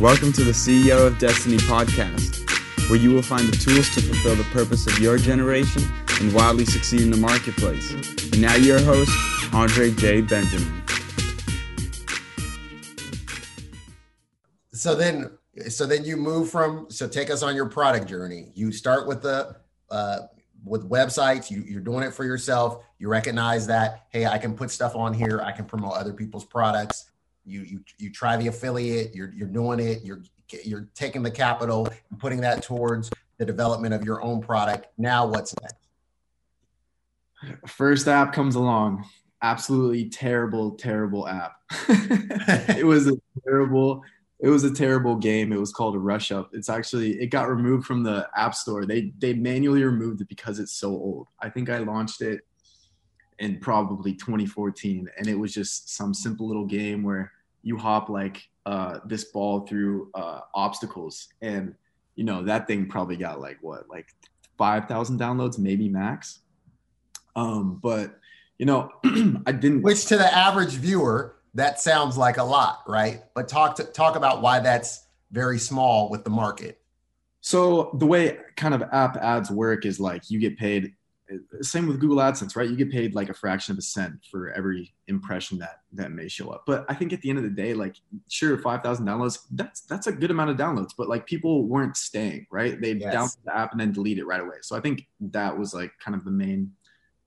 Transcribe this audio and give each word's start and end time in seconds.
Welcome 0.00 0.34
to 0.34 0.44
the 0.44 0.52
CEO 0.52 1.06
of 1.06 1.18
Destiny 1.18 1.56
podcast, 1.56 2.90
where 2.90 2.98
you 2.98 3.10
will 3.10 3.22
find 3.22 3.48
the 3.48 3.56
tools 3.56 3.88
to 3.94 4.02
fulfill 4.02 4.36
the 4.36 4.44
purpose 4.52 4.86
of 4.86 4.98
your 4.98 5.16
generation 5.16 5.82
and 6.20 6.34
wildly 6.34 6.66
succeed 6.66 7.00
in 7.00 7.10
the 7.10 7.16
marketplace. 7.16 7.90
And 7.90 8.42
now, 8.42 8.54
your 8.56 8.80
host, 8.80 9.10
Andre 9.54 9.92
J. 9.92 10.20
Benjamin. 10.20 10.82
So 14.72 14.94
then, 14.94 15.38
so 15.68 15.86
then 15.86 16.04
you 16.04 16.18
move 16.18 16.50
from. 16.50 16.86
So 16.90 17.08
take 17.08 17.30
us 17.30 17.42
on 17.42 17.56
your 17.56 17.70
product 17.70 18.06
journey. 18.06 18.52
You 18.54 18.72
start 18.72 19.06
with 19.06 19.22
the 19.22 19.56
uh, 19.90 20.20
with 20.64 20.88
websites. 20.88 21.50
You, 21.50 21.62
you're 21.66 21.80
doing 21.80 22.04
it 22.04 22.12
for 22.12 22.24
yourself. 22.24 22.84
You 22.98 23.08
recognize 23.08 23.66
that 23.68 24.06
hey, 24.10 24.26
I 24.26 24.38
can 24.38 24.54
put 24.54 24.70
stuff 24.70 24.96
on 24.96 25.12
here. 25.12 25.40
I 25.42 25.52
can 25.52 25.64
promote 25.64 25.94
other 25.94 26.12
people's 26.12 26.44
products 26.44 27.10
you 27.44 27.62
you 27.62 27.84
you 27.98 28.10
try 28.10 28.36
the 28.36 28.46
affiliate 28.46 29.14
you're 29.14 29.32
you're 29.34 29.48
doing 29.48 29.80
it 29.80 30.02
you're 30.02 30.22
you're 30.64 30.88
taking 30.94 31.22
the 31.22 31.30
capital 31.30 31.88
and 32.10 32.18
putting 32.18 32.40
that 32.40 32.62
towards 32.62 33.10
the 33.38 33.44
development 33.44 33.92
of 33.94 34.04
your 34.04 34.22
own 34.22 34.40
product 34.40 34.86
now 34.98 35.26
what's 35.26 35.54
next 35.60 35.76
first 37.66 38.08
app 38.08 38.32
comes 38.32 38.54
along 38.54 39.04
absolutely 39.42 40.08
terrible 40.08 40.72
terrible 40.72 41.28
app 41.28 41.60
it 41.88 42.86
was 42.86 43.06
a 43.06 43.16
terrible 43.44 44.02
it 44.44 44.50
was 44.50 44.62
a 44.62 44.74
terrible 44.74 45.16
game. 45.16 45.52
It 45.54 45.58
was 45.58 45.72
called 45.72 45.96
a 45.96 45.98
rush 45.98 46.30
up. 46.30 46.50
It's 46.52 46.68
actually 46.68 47.12
it 47.12 47.28
got 47.28 47.48
removed 47.48 47.86
from 47.86 48.02
the 48.02 48.28
app 48.36 48.54
store. 48.54 48.84
They 48.84 49.10
they 49.18 49.32
manually 49.32 49.82
removed 49.82 50.20
it 50.20 50.28
because 50.28 50.58
it's 50.58 50.72
so 50.72 50.90
old. 50.90 51.28
I 51.40 51.48
think 51.48 51.70
i 51.70 51.78
launched 51.78 52.20
it 52.20 52.42
in 53.38 53.58
probably 53.58 54.12
2014 54.12 55.08
and 55.16 55.26
it 55.26 55.34
was 55.34 55.52
just 55.52 55.96
some 55.96 56.12
simple 56.12 56.46
little 56.46 56.66
game 56.66 57.02
where 57.02 57.32
you 57.62 57.78
hop 57.78 58.08
like 58.10 58.46
uh, 58.66 58.98
this 59.06 59.24
ball 59.24 59.66
through 59.66 60.10
uh, 60.14 60.40
obstacles. 60.54 61.28
And 61.40 61.74
you 62.14 62.24
know 62.24 62.42
that 62.44 62.66
thing 62.66 62.86
probably 62.86 63.16
got 63.16 63.40
like 63.40 63.56
what 63.62 63.88
like 63.88 64.08
5000 64.58 65.18
downloads 65.18 65.58
maybe 65.58 65.88
max. 65.88 66.40
Um 67.34 67.80
but 67.82 68.18
you 68.58 68.66
know 68.66 68.90
i 69.46 69.52
didn't 69.52 69.82
which 69.82 70.04
to 70.06 70.16
the 70.16 70.32
average 70.32 70.74
viewer 70.74 71.36
that 71.54 71.80
sounds 71.80 72.16
like 72.16 72.36
a 72.36 72.44
lot 72.44 72.82
right 72.86 73.22
but 73.34 73.48
talk 73.48 73.76
to 73.76 73.84
talk 73.84 74.16
about 74.16 74.42
why 74.42 74.60
that's 74.60 75.06
very 75.30 75.58
small 75.58 76.10
with 76.10 76.24
the 76.24 76.30
market 76.30 76.80
so 77.40 77.96
the 77.98 78.06
way 78.06 78.38
kind 78.56 78.74
of 78.74 78.82
app 78.92 79.16
ads 79.16 79.50
work 79.50 79.84
is 79.84 80.00
like 80.00 80.30
you 80.30 80.38
get 80.38 80.58
paid 80.58 80.94
uh, 81.32 81.36
same 81.62 81.86
with 81.86 82.00
Google 82.00 82.18
AdSense, 82.18 82.54
right? 82.54 82.68
You 82.68 82.76
get 82.76 82.90
paid 82.90 83.14
like 83.14 83.30
a 83.30 83.34
fraction 83.34 83.72
of 83.72 83.78
a 83.78 83.82
cent 83.82 84.14
for 84.30 84.50
every 84.52 84.94
impression 85.08 85.58
that 85.58 85.80
that 85.92 86.12
may 86.12 86.28
show 86.28 86.50
up. 86.50 86.64
But 86.66 86.84
I 86.88 86.94
think 86.94 87.12
at 87.12 87.22
the 87.22 87.30
end 87.30 87.38
of 87.38 87.44
the 87.44 87.50
day, 87.50 87.72
like 87.72 87.96
sure, 88.28 88.58
five 88.58 88.82
thousand 88.82 89.06
downloads, 89.06 89.38
that's 89.50 89.82
that's 89.82 90.06
a 90.06 90.12
good 90.12 90.30
amount 90.30 90.50
of 90.50 90.56
downloads. 90.56 90.90
But 90.96 91.08
like 91.08 91.26
people 91.26 91.66
weren't 91.66 91.96
staying, 91.96 92.46
right? 92.50 92.78
They 92.80 92.92
yes. 92.92 93.14
download 93.14 93.36
the 93.44 93.56
app 93.56 93.72
and 93.72 93.80
then 93.80 93.92
delete 93.92 94.18
it 94.18 94.26
right 94.26 94.40
away. 94.40 94.56
So 94.62 94.76
I 94.76 94.80
think 94.80 95.06
that 95.20 95.58
was 95.58 95.72
like 95.72 95.92
kind 95.98 96.14
of 96.14 96.24
the 96.24 96.30
main. 96.30 96.72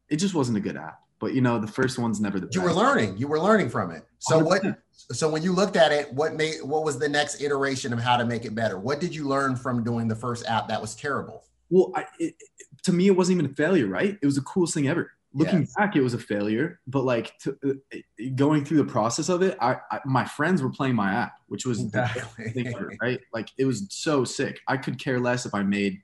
It 0.10 0.18
just 0.18 0.36
wasn't 0.36 0.58
a 0.58 0.62
good 0.62 0.78
app. 0.78 1.00
But 1.20 1.34
you 1.34 1.42
know, 1.42 1.58
the 1.58 1.68
first 1.68 1.98
one's 1.98 2.22
never 2.22 2.40
the. 2.40 2.50
You 2.52 2.62
were 2.62 2.74
learning. 2.74 3.18
You 3.18 3.28
were 3.28 3.40
learning 3.40 3.70
from 3.70 3.92
it. 3.92 4.04
So 4.20 4.42
100%. 4.42 4.46
what? 4.46 4.64
So 5.12 5.30
when 5.30 5.42
you 5.42 5.54
looked 5.54 5.78
at 5.78 5.92
it, 5.92 6.12
what 6.14 6.36
made 6.36 6.62
what 6.64 6.84
was 6.84 7.00
the 7.00 7.08
next 7.08 7.42
iteration 7.42 7.94
of 7.94 8.00
how 8.00 8.18
to 8.18 8.26
make 8.26 8.46
it 8.46 8.54
better? 8.56 8.78
What 8.78 9.00
did 9.00 9.16
you 9.16 9.26
learn 9.28 9.56
from 9.56 9.84
doing 9.84 10.08
the 10.08 10.16
first 10.16 10.46
app 10.48 10.68
that 10.68 10.82
was 10.82 10.96
terrible? 10.96 11.46
Well, 11.70 11.92
I, 11.96 12.06
it, 12.20 12.36
to 12.84 12.94
me, 12.94 13.08
it 13.08 13.16
wasn't 13.16 13.40
even 13.40 13.52
a 13.52 13.56
failure, 13.56 13.88
right? 13.88 14.18
It 14.22 14.26
was 14.26 14.36
the 14.36 14.42
coolest 14.42 14.74
thing 14.74 14.88
ever. 14.88 15.12
Looking 15.34 15.62
yes. 15.62 15.74
back, 15.76 15.96
it 15.96 16.02
was 16.02 16.14
a 16.14 16.20
failure, 16.20 16.80
but 16.88 17.04
like 17.04 17.38
to, 17.40 17.58
uh, 17.64 17.98
going 18.36 18.66
through 18.66 18.78
the 18.78 18.86
process 18.86 19.30
of 19.30 19.44
it, 19.44 19.58
I, 19.62 19.78
I, 19.92 20.00
my 20.06 20.26
friends 20.26 20.64
were 20.64 20.70
playing 20.70 20.96
my 20.96 21.14
app, 21.14 21.34
which 21.48 21.66
was 21.66 21.82
exactly. 21.82 22.66
ever, 22.74 22.94
right. 23.02 23.20
Like 23.34 23.50
it 23.58 23.66
was 23.66 23.86
so 23.90 24.24
sick. 24.24 24.60
I 24.68 24.78
could 24.78 24.98
care 24.98 25.20
less 25.20 25.46
if 25.46 25.54
I 25.54 25.64
made 25.64 26.02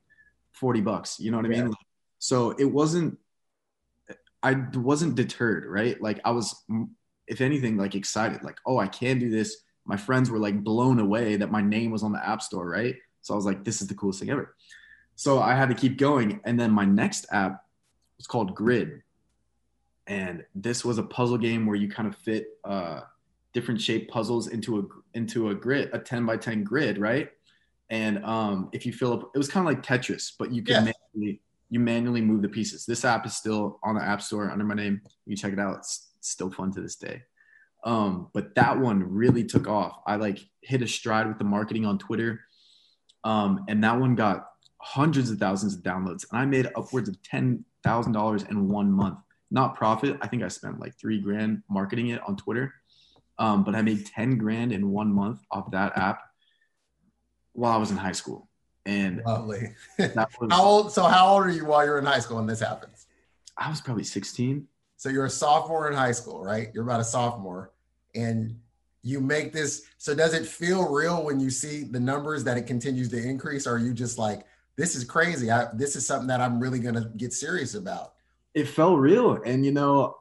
forty 0.51 0.81
bucks. 0.81 1.19
You 1.19 1.31
know 1.31 1.37
what 1.37 1.45
I 1.45 1.49
mean? 1.49 1.73
so 2.19 2.51
it 2.51 2.65
wasn't. 2.65 3.17
I 4.43 4.55
wasn't 4.75 5.15
deterred, 5.15 5.65
right? 5.65 5.99
Like 6.01 6.19
I 6.25 6.31
was, 6.31 6.53
if 7.27 7.41
anything, 7.41 7.77
like 7.77 7.95
excited. 7.95 8.43
Like, 8.43 8.57
oh, 8.65 8.77
I 8.77 8.87
can 8.87 9.19
do 9.19 9.29
this. 9.29 9.63
My 9.85 9.97
friends 9.97 10.29
were 10.29 10.39
like 10.39 10.63
blown 10.63 10.99
away 10.99 11.35
that 11.35 11.51
my 11.51 11.61
name 11.61 11.91
was 11.91 12.03
on 12.03 12.13
the 12.13 12.25
app 12.25 12.41
store, 12.41 12.67
right? 12.67 12.95
So 13.21 13.33
I 13.33 13.37
was 13.37 13.45
like, 13.45 13.63
this 13.63 13.81
is 13.81 13.87
the 13.87 13.95
coolest 13.95 14.19
thing 14.19 14.29
ever. 14.29 14.55
So 15.15 15.39
I 15.39 15.55
had 15.55 15.69
to 15.69 15.75
keep 15.75 15.97
going. 15.97 16.39
And 16.45 16.59
then 16.59 16.71
my 16.71 16.85
next 16.85 17.25
app 17.31 17.63
was 18.17 18.27
called 18.27 18.55
Grid. 18.55 19.01
And 20.07 20.43
this 20.53 20.83
was 20.83 20.97
a 20.97 21.03
puzzle 21.03 21.37
game 21.37 21.65
where 21.65 21.75
you 21.75 21.89
kind 21.89 22.07
of 22.07 22.15
fit 22.15 22.47
uh, 22.65 23.01
different 23.53 23.79
shaped 23.79 24.11
puzzles 24.11 24.47
into 24.47 24.79
a 24.79 24.83
into 25.17 25.49
a 25.49 25.55
grid, 25.55 25.89
a 25.93 25.99
10 25.99 26.25
by 26.25 26.35
10 26.35 26.63
grid, 26.63 26.97
right? 26.97 27.29
And 27.89 28.23
um, 28.25 28.69
if 28.73 28.85
you 28.85 28.91
fill 28.91 29.13
up, 29.13 29.31
it 29.33 29.37
was 29.37 29.47
kind 29.47 29.67
of 29.67 29.73
like 29.73 29.83
Tetris, 29.83 30.31
but 30.37 30.51
you 30.51 30.63
can 30.63 30.87
yeah. 30.87 30.93
manually, 31.13 31.41
you 31.69 31.79
manually 31.79 32.21
move 32.21 32.41
the 32.41 32.49
pieces. 32.49 32.85
This 32.85 33.05
app 33.05 33.25
is 33.25 33.35
still 33.35 33.79
on 33.83 33.95
the 33.95 34.03
App 34.03 34.21
Store 34.21 34.49
under 34.49 34.65
my 34.65 34.73
name. 34.73 35.01
You 35.25 35.35
check 35.35 35.53
it 35.53 35.59
out. 35.59 35.77
It's 35.77 36.09
still 36.29 36.51
fun 36.51 36.71
to 36.73 36.81
this 36.81 36.95
day. 36.95 37.23
Um, 37.83 38.29
but 38.33 38.55
that 38.55 38.79
one 38.79 39.03
really 39.03 39.43
took 39.43 39.67
off. 39.67 39.99
I 40.07 40.15
like 40.15 40.39
hit 40.61 40.81
a 40.81 40.87
stride 40.87 41.27
with 41.27 41.37
the 41.37 41.43
marketing 41.43 41.85
on 41.85 41.97
Twitter. 41.97 42.41
Um, 43.23 43.65
and 43.67 43.83
that 43.83 43.99
one 43.99 44.15
got 44.15 44.47
hundreds 44.77 45.29
of 45.31 45.37
thousands 45.37 45.75
of 45.75 45.81
downloads 45.81 46.25
and 46.29 46.39
I 46.39 46.45
made 46.45 46.67
upwards 46.75 47.07
of 47.07 47.17
$10,000 47.23 48.49
in 48.49 48.69
one 48.69 48.91
month. 48.91 49.19
Not 49.51 49.75
profit. 49.75 50.17
I 50.21 50.27
think 50.27 50.43
I 50.43 50.47
spent 50.47 50.79
like 50.79 50.97
three 50.97 51.19
grand 51.19 51.61
marketing 51.69 52.07
it 52.07 52.21
on 52.27 52.35
Twitter. 52.35 52.73
Um, 53.37 53.63
but 53.63 53.75
I 53.75 53.81
made 53.81 54.05
10 54.05 54.37
grand 54.37 54.71
in 54.71 54.89
one 54.91 55.11
month 55.11 55.41
off 55.51 55.71
that 55.71 55.97
app 55.97 56.21
while 57.53 57.71
I 57.71 57.77
was 57.77 57.91
in 57.91 57.97
high 57.97 58.11
school. 58.13 58.49
And 58.85 59.21
lovely. 59.25 59.75
was, 59.97 60.11
how 60.49 60.63
old? 60.63 60.91
So 60.91 61.03
how 61.03 61.33
old 61.33 61.45
are 61.45 61.49
you 61.49 61.65
while 61.65 61.85
you're 61.85 61.99
in 61.99 62.05
high 62.05 62.19
school 62.19 62.37
when 62.37 62.47
this 62.47 62.59
happens? 62.59 63.07
I 63.57 63.69
was 63.69 63.81
probably 63.81 64.03
16. 64.03 64.67
So 65.03 65.09
you're 65.09 65.25
a 65.25 65.29
sophomore 65.29 65.91
in 65.91 65.97
high 65.97 66.13
school, 66.13 66.41
right? 66.41 66.69
You're 66.73 66.85
about 66.85 67.01
a 67.01 67.03
sophomore 67.03 67.73
and 68.15 68.57
you 69.01 69.19
make 69.19 69.51
this. 69.51 69.83
So 69.97 70.15
does 70.15 70.33
it 70.33 70.45
feel 70.45 70.89
real 70.89 71.25
when 71.25 71.41
you 71.41 71.49
see 71.49 71.83
the 71.83 71.99
numbers 71.99 72.45
that 72.45 72.55
it 72.55 72.67
continues 72.67 73.09
to 73.09 73.21
increase? 73.21 73.67
Or 73.67 73.73
are 73.73 73.79
you 73.79 73.93
just 73.93 74.17
like, 74.17 74.45
this 74.77 74.95
is 74.95 75.03
crazy. 75.03 75.51
I, 75.51 75.67
this 75.73 75.97
is 75.97 76.07
something 76.07 76.27
that 76.27 76.39
I'm 76.39 76.57
really 76.57 76.79
going 76.79 76.95
to 76.95 77.11
get 77.17 77.33
serious 77.33 77.75
about. 77.75 78.13
It 78.53 78.65
felt 78.65 78.97
real. 78.97 79.41
And, 79.45 79.65
you 79.65 79.73
know, 79.73 80.15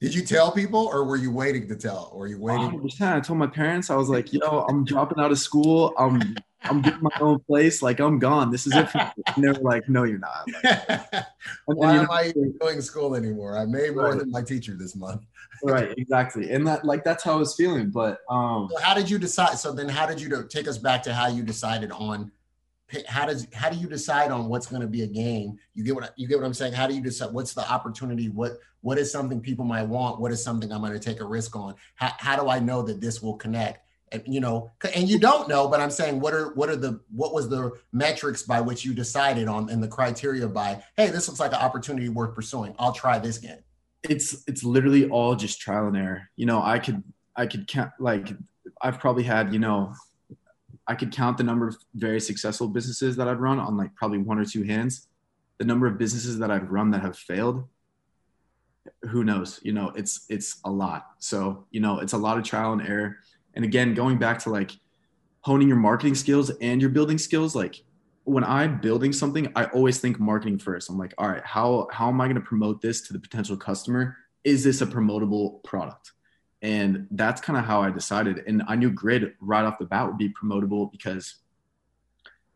did 0.00 0.14
you 0.14 0.22
tell 0.22 0.50
people 0.50 0.86
or 0.86 1.04
were 1.04 1.16
you 1.16 1.30
waiting 1.30 1.68
to 1.68 1.76
tell? 1.76 2.08
Or 2.14 2.20
were 2.20 2.28
you 2.28 2.40
waiting? 2.40 2.80
100%. 2.80 3.12
I 3.12 3.20
told 3.20 3.38
my 3.38 3.46
parents, 3.46 3.90
I 3.90 3.96
was 3.96 4.08
like, 4.08 4.32
yo, 4.32 4.64
I'm 4.70 4.86
dropping 4.86 5.20
out 5.20 5.32
of 5.32 5.38
school. 5.38 5.92
I'm, 5.98 6.34
I'm 6.62 6.82
getting 6.82 7.02
my 7.02 7.10
own 7.20 7.40
place. 7.40 7.82
Like, 7.82 8.00
I'm 8.00 8.18
gone. 8.18 8.50
This 8.50 8.66
is 8.66 8.74
it. 8.74 8.88
And 9.34 9.44
they 9.44 9.48
were 9.48 9.54
like, 9.54 9.88
no, 9.88 10.04
you're 10.04 10.18
not. 10.18 10.48
Like, 10.64 11.26
Why 11.66 11.96
am 11.96 12.10
I 12.10 12.28
even 12.28 12.56
going 12.58 12.76
to 12.76 12.82
school 12.82 13.14
anymore? 13.14 13.58
I 13.58 13.66
made 13.66 13.94
more 13.94 14.10
right. 14.10 14.18
than 14.18 14.30
my 14.30 14.42
teacher 14.42 14.74
this 14.74 14.96
month. 14.96 15.22
right. 15.62 15.94
Exactly. 15.96 16.50
And 16.50 16.66
that, 16.66 16.84
like, 16.84 17.04
that's 17.04 17.22
how 17.22 17.34
I 17.34 17.36
was 17.36 17.54
feeling. 17.54 17.90
But, 17.90 18.20
um, 18.30 18.68
so 18.70 18.80
how 18.80 18.94
did 18.94 19.10
you 19.10 19.18
decide? 19.18 19.58
So 19.58 19.72
then 19.72 19.88
how 19.88 20.06
did 20.06 20.20
you 20.20 20.46
take 20.48 20.68
us 20.68 20.78
back 20.78 21.02
to 21.04 21.14
how 21.14 21.28
you 21.28 21.42
decided 21.42 21.90
on 21.92 22.32
how 23.08 23.26
does 23.26 23.48
how 23.52 23.68
do 23.68 23.76
you 23.76 23.88
decide 23.88 24.30
on 24.30 24.48
what's 24.48 24.68
going 24.68 24.80
to 24.80 24.86
be 24.86 25.02
a 25.02 25.06
game 25.06 25.58
you 25.74 25.82
get 25.82 25.94
what 25.94 26.12
you 26.16 26.28
get 26.28 26.38
what 26.38 26.46
i'm 26.46 26.54
saying 26.54 26.72
how 26.72 26.86
do 26.86 26.94
you 26.94 27.02
decide 27.02 27.32
what's 27.32 27.52
the 27.52 27.68
opportunity 27.68 28.28
what 28.28 28.58
what 28.80 28.96
is 28.96 29.10
something 29.10 29.40
people 29.40 29.64
might 29.64 29.82
want 29.82 30.20
what 30.20 30.30
is 30.30 30.42
something 30.42 30.70
i'm 30.70 30.80
going 30.80 30.92
to 30.92 31.00
take 31.00 31.20
a 31.20 31.24
risk 31.24 31.56
on 31.56 31.74
how, 31.96 32.12
how 32.18 32.40
do 32.40 32.48
i 32.48 32.60
know 32.60 32.82
that 32.82 33.00
this 33.00 33.20
will 33.20 33.34
connect 33.34 33.85
and 34.12 34.22
you 34.26 34.40
know 34.40 34.70
and 34.94 35.08
you 35.08 35.18
don't 35.18 35.48
know 35.48 35.68
but 35.68 35.80
i'm 35.80 35.90
saying 35.90 36.20
what 36.20 36.32
are 36.32 36.54
what 36.54 36.68
are 36.68 36.76
the 36.76 37.00
what 37.10 37.32
was 37.32 37.48
the 37.48 37.72
metrics 37.92 38.42
by 38.42 38.60
which 38.60 38.84
you 38.84 38.94
decided 38.94 39.48
on 39.48 39.68
and 39.68 39.82
the 39.82 39.88
criteria 39.88 40.46
by 40.46 40.80
hey 40.96 41.08
this 41.08 41.28
looks 41.28 41.40
like 41.40 41.52
an 41.52 41.58
opportunity 41.58 42.08
worth 42.08 42.34
pursuing 42.34 42.74
i'll 42.78 42.92
try 42.92 43.18
this 43.18 43.38
game 43.38 43.58
it's 44.02 44.44
it's 44.46 44.62
literally 44.62 45.08
all 45.08 45.34
just 45.34 45.60
trial 45.60 45.88
and 45.88 45.96
error 45.96 46.22
you 46.36 46.46
know 46.46 46.62
i 46.62 46.78
could 46.78 47.02
i 47.34 47.46
could 47.46 47.66
count 47.66 47.90
like 47.98 48.28
i've 48.80 49.00
probably 49.00 49.24
had 49.24 49.52
you 49.52 49.58
know 49.58 49.92
I 50.86 50.94
could 50.94 51.12
count 51.12 51.36
the 51.36 51.44
number 51.44 51.68
of 51.68 51.76
very 51.94 52.20
successful 52.20 52.68
businesses 52.68 53.16
that 53.16 53.26
I've 53.26 53.40
run 53.40 53.58
on 53.58 53.76
like 53.76 53.94
probably 53.94 54.18
one 54.18 54.38
or 54.38 54.44
two 54.44 54.62
hands. 54.62 55.08
The 55.58 55.64
number 55.64 55.86
of 55.86 55.98
businesses 55.98 56.38
that 56.38 56.50
I've 56.50 56.70
run 56.70 56.90
that 56.92 57.02
have 57.02 57.18
failed, 57.18 57.66
who 59.10 59.24
knows? 59.24 59.58
You 59.62 59.72
know, 59.72 59.92
it's 59.96 60.26
it's 60.28 60.60
a 60.64 60.70
lot. 60.70 61.06
So, 61.18 61.66
you 61.70 61.80
know, 61.80 61.98
it's 61.98 62.12
a 62.12 62.18
lot 62.18 62.38
of 62.38 62.44
trial 62.44 62.72
and 62.72 62.82
error. 62.82 63.16
And 63.56 63.64
again, 63.64 63.94
going 63.94 64.18
back 64.18 64.38
to 64.40 64.50
like 64.50 64.72
honing 65.40 65.68
your 65.68 65.78
marketing 65.78 66.14
skills 66.14 66.50
and 66.60 66.80
your 66.80 66.90
building 66.90 67.18
skills, 67.18 67.56
like 67.56 67.82
when 68.24 68.44
I'm 68.44 68.80
building 68.80 69.12
something, 69.12 69.50
I 69.56 69.64
always 69.66 69.98
think 69.98 70.20
marketing 70.20 70.58
first. 70.58 70.90
I'm 70.90 70.98
like, 70.98 71.14
all 71.18 71.28
right, 71.28 71.44
how 71.44 71.88
how 71.90 72.08
am 72.08 72.20
I 72.20 72.26
going 72.26 72.36
to 72.36 72.40
promote 72.40 72.80
this 72.80 73.00
to 73.02 73.12
the 73.12 73.18
potential 73.18 73.56
customer? 73.56 74.16
Is 74.44 74.62
this 74.62 74.82
a 74.82 74.86
promotable 74.86 75.64
product? 75.64 76.12
And 76.62 77.06
that's 77.10 77.40
kind 77.40 77.58
of 77.58 77.64
how 77.64 77.82
I 77.82 77.90
decided. 77.90 78.42
And 78.46 78.62
I 78.68 78.76
knew 78.76 78.90
grid 78.90 79.34
right 79.40 79.64
off 79.64 79.78
the 79.78 79.84
bat 79.84 80.06
would 80.06 80.18
be 80.18 80.32
promotable 80.32 80.90
because 80.90 81.36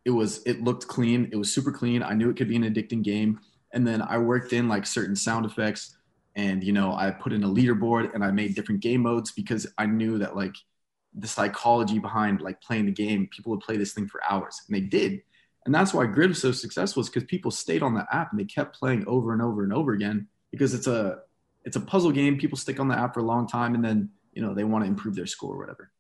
it 0.05 0.11
was 0.11 0.43
it 0.45 0.63
looked 0.63 0.87
clean. 0.89 1.29
It 1.33 1.37
was 1.37 1.53
super 1.53 1.73
clean. 1.73 2.03
I 2.03 2.15
knew 2.15 2.31
it 2.31 2.37
could 2.37 2.49
be 2.49 2.57
an 2.57 2.65
addicting 2.65 3.03
game. 3.03 3.41
And 3.73 3.87
then 3.87 4.03
I 4.03 4.19
worked 4.19 4.53
in 4.53 4.69
like 4.69 4.87
certain 4.87 5.17
sound 5.17 5.47
effects 5.47 5.97
and 6.37 6.63
you 6.63 6.73
know 6.73 6.95
I 6.95 7.11
put 7.11 7.33
in 7.33 7.45
a 7.45 7.49
leaderboard 7.49 8.15
and 8.15 8.25
I 8.25 8.31
made 8.31 8.55
different 8.55 8.81
game 8.81 9.03
modes 9.03 9.33
because 9.33 9.67
I 9.79 9.87
knew 9.87 10.19
that 10.19 10.37
like 10.37 10.55
the 11.15 11.29
psychology 11.29 11.99
behind 11.99 12.41
like 12.41 12.61
playing 12.61 12.87
the 12.87 12.93
game, 12.93 13.29
people 13.31 13.51
would 13.51 13.61
play 13.61 13.77
this 13.77 13.93
thing 13.93 14.07
for 14.07 14.21
hours 14.29 14.61
and 14.67 14.77
they 14.77 14.81
did. 14.81 15.23
And 15.67 15.75
that's 15.75 15.93
why 15.93 16.07
Grid 16.07 16.31
was 16.31 16.41
so 16.41 16.53
successful 16.53 17.03
is 17.03 17.09
because 17.09 17.25
people 17.25 17.51
stayed 17.51 17.83
on 17.83 17.95
the 17.95 18.07
app 18.13 18.31
and 18.31 18.41
they 18.41 18.45
kept 18.45 18.77
playing 18.77 19.05
over 19.07 19.33
and 19.33 19.43
over 19.43 19.63
and 19.63 19.73
over 19.73 19.93
again 19.93 20.29
because 20.51 20.73
it's 20.75 20.87
a 20.87 21.19
it's 21.65 21.77
a 21.77 21.81
puzzle 21.81 22.13
game. 22.13 22.39
People 22.39 22.57
stick 22.57 22.81
on 22.81 22.89
the 22.89 22.99
app 22.99 23.15
for 23.15 23.21
a 23.21 23.25
long 23.25 23.47
time 23.47 23.75
and 23.75 23.85
then 23.85 24.09
you 24.33 24.43
know 24.43 24.55
they 24.55 24.65
want 24.65 24.85
to 24.85 24.89
improve 24.89 25.15
their 25.15 25.27
score 25.27 25.55
or 25.55 25.59
whatever. 25.59 25.91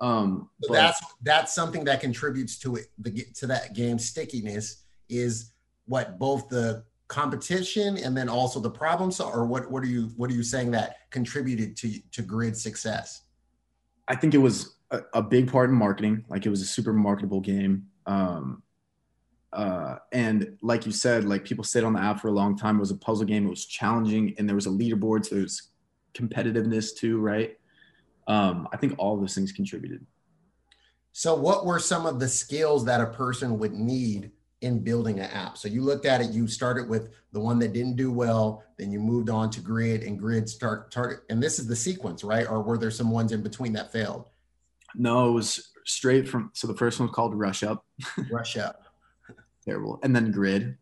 Um, 0.00 0.50
so 0.62 0.68
but, 0.68 0.74
that's 0.74 1.00
that's 1.22 1.54
something 1.54 1.84
that 1.84 2.00
contributes 2.00 2.58
to 2.60 2.76
it 2.76 2.86
the, 2.98 3.24
to 3.36 3.46
that 3.46 3.74
game 3.74 3.98
stickiness 3.98 4.84
is 5.08 5.52
what 5.86 6.18
both 6.18 6.48
the 6.48 6.84
competition 7.08 7.98
and 7.98 8.16
then 8.16 8.28
also 8.28 8.58
the 8.58 8.70
problems 8.70 9.20
or 9.20 9.46
what 9.46 9.70
what 9.70 9.82
are 9.82 9.86
you 9.86 10.10
what 10.16 10.30
are 10.30 10.34
you 10.34 10.42
saying 10.42 10.70
that 10.70 10.96
contributed 11.10 11.76
to 11.76 12.00
to 12.10 12.22
grid 12.22 12.56
success 12.56 13.22
i 14.12 14.16
think 14.16 14.34
it 14.34 14.38
was 14.38 14.76
a, 14.90 15.00
a 15.14 15.22
big 15.22 15.50
part 15.50 15.70
in 15.70 15.76
marketing 15.76 16.24
like 16.28 16.46
it 16.46 16.50
was 16.50 16.62
a 16.62 16.66
super 16.66 16.92
marketable 16.92 17.40
game 17.40 17.86
um 18.06 18.62
uh, 19.52 19.96
and 20.12 20.56
like 20.62 20.86
you 20.86 20.92
said, 20.92 21.24
like 21.24 21.44
people 21.44 21.62
stayed 21.62 21.84
on 21.84 21.92
the 21.92 22.00
app 22.00 22.20
for 22.20 22.28
a 22.28 22.32
long 22.32 22.56
time. 22.56 22.76
It 22.76 22.80
was 22.80 22.90
a 22.90 22.96
puzzle 22.96 23.26
game. 23.26 23.46
It 23.46 23.50
was 23.50 23.66
challenging, 23.66 24.34
and 24.38 24.48
there 24.48 24.56
was 24.56 24.66
a 24.66 24.70
leaderboard, 24.70 25.26
so 25.26 25.34
there's 25.34 25.70
competitiveness 26.14 26.96
too, 26.96 27.18
right? 27.18 27.56
Um, 28.26 28.68
I 28.72 28.76
think 28.76 28.94
all 28.98 29.18
those 29.18 29.34
things 29.34 29.52
contributed. 29.52 30.06
So, 31.12 31.34
what 31.34 31.66
were 31.66 31.78
some 31.78 32.06
of 32.06 32.18
the 32.18 32.28
skills 32.28 32.86
that 32.86 33.00
a 33.00 33.06
person 33.06 33.58
would 33.58 33.72
need 33.72 34.30
in 34.62 34.80
building 34.80 35.18
an 35.20 35.30
app? 35.30 35.58
So, 35.58 35.68
you 35.68 35.82
looked 35.82 36.06
at 36.06 36.20
it. 36.20 36.30
You 36.30 36.46
started 36.46 36.88
with 36.88 37.10
the 37.32 37.40
one 37.40 37.58
that 37.60 37.72
didn't 37.72 37.96
do 37.96 38.10
well, 38.12 38.64
then 38.78 38.90
you 38.90 39.00
moved 39.00 39.30
on 39.30 39.50
to 39.50 39.60
Grid, 39.60 40.02
and 40.02 40.18
Grid 40.18 40.48
start 40.48 40.90
target. 40.90 41.20
And 41.30 41.42
this 41.42 41.58
is 41.58 41.66
the 41.66 41.76
sequence, 41.76 42.24
right? 42.24 42.48
Or 42.48 42.62
were 42.62 42.78
there 42.78 42.90
some 42.90 43.10
ones 43.10 43.32
in 43.32 43.42
between 43.42 43.72
that 43.74 43.92
failed? 43.92 44.26
No, 44.94 45.28
it 45.28 45.32
was 45.32 45.72
straight 45.84 46.28
from. 46.28 46.50
So 46.54 46.66
the 46.66 46.76
first 46.76 46.98
one 46.98 47.08
was 47.08 47.14
called 47.14 47.34
Rush 47.34 47.62
Up. 47.62 47.84
Rush 48.30 48.56
Up 48.56 48.82
terrible. 49.64 49.98
And 50.02 50.14
then 50.14 50.30
grid, 50.30 50.76